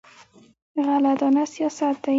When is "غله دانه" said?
0.85-1.43